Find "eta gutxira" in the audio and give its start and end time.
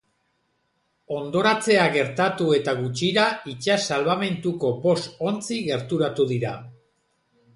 2.59-3.25